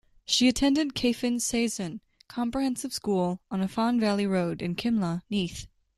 [0.25, 5.67] She attended Cefn Saeson Comprehensive School on Afan Valley Road in Cimla, Neath.